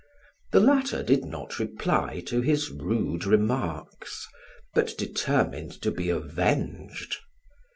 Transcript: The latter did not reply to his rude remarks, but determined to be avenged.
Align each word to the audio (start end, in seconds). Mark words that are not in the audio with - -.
The 0.51 0.59
latter 0.59 1.03
did 1.03 1.25
not 1.25 1.59
reply 1.59 2.23
to 2.25 2.41
his 2.41 2.71
rude 2.71 3.23
remarks, 3.27 4.27
but 4.73 4.95
determined 4.97 5.79
to 5.83 5.91
be 5.91 6.09
avenged. 6.09 7.17